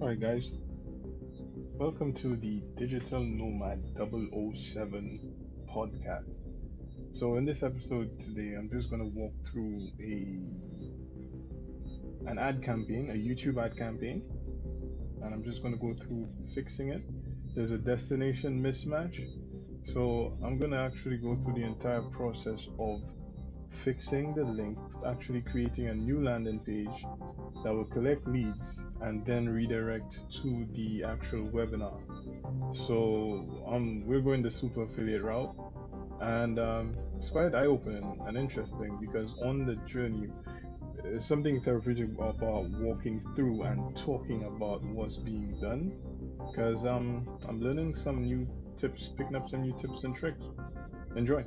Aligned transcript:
Alright, 0.00 0.18
guys, 0.20 0.50
welcome 1.78 2.12
to 2.14 2.34
the 2.34 2.60
Digital 2.76 3.22
Nomad 3.22 3.80
007 3.96 5.20
podcast. 5.72 6.34
So, 7.12 7.36
in 7.36 7.44
this 7.44 7.62
episode 7.62 8.18
today, 8.18 8.56
I'm 8.58 8.68
just 8.72 8.90
going 8.90 9.02
to 9.02 9.08
walk 9.16 9.32
through 9.46 9.88
a 10.00 10.40
an 12.28 12.40
ad 12.40 12.60
campaign, 12.64 13.10
a 13.10 13.14
YouTube 13.14 13.64
ad 13.64 13.78
campaign, 13.78 14.22
and 15.22 15.32
I'm 15.32 15.44
just 15.44 15.62
going 15.62 15.74
to 15.74 15.80
go 15.80 15.94
through 16.04 16.28
fixing 16.56 16.88
it. 16.88 17.02
There's 17.54 17.70
a 17.70 17.78
destination 17.78 18.60
mismatch, 18.60 19.24
so 19.84 20.36
I'm 20.44 20.58
going 20.58 20.72
to 20.72 20.78
actually 20.78 21.18
go 21.18 21.36
through 21.36 21.54
the 21.54 21.64
entire 21.64 22.02
process 22.02 22.66
of 22.80 23.00
fixing 23.74 24.34
the 24.34 24.44
link, 24.44 24.78
actually 25.06 25.42
creating 25.42 25.88
a 25.88 25.94
new 25.94 26.22
landing 26.22 26.60
page 26.60 27.04
that 27.62 27.74
will 27.74 27.84
collect 27.84 28.26
leads 28.26 28.84
and 29.02 29.24
then 29.26 29.48
redirect 29.48 30.18
to 30.42 30.66
the 30.74 31.04
actual 31.04 31.46
webinar. 31.48 31.98
So 32.72 33.64
um, 33.66 34.06
we're 34.06 34.20
going 34.20 34.42
the 34.42 34.50
super 34.50 34.84
affiliate 34.84 35.22
route, 35.22 35.54
and 36.20 36.58
um, 36.58 36.96
it's 37.18 37.30
quite 37.30 37.54
eye-opening 37.54 38.20
and 38.26 38.36
interesting 38.36 38.98
because 39.00 39.34
on 39.42 39.66
the 39.66 39.76
journey, 39.86 40.28
there's 41.02 41.24
something 41.26 41.60
therapeutic 41.60 42.08
about 42.18 42.70
walking 42.80 43.22
through 43.36 43.62
and 43.62 43.94
talking 43.94 44.44
about 44.44 44.82
what's 44.84 45.16
being 45.16 45.54
done. 45.60 45.92
Because 46.50 46.86
um, 46.86 47.28
I'm 47.48 47.60
learning 47.60 47.94
some 47.94 48.22
new 48.22 48.46
tips, 48.76 49.10
picking 49.16 49.36
up 49.36 49.48
some 49.48 49.62
new 49.62 49.74
tips 49.76 50.04
and 50.04 50.16
tricks. 50.16 50.42
Enjoy. 51.16 51.44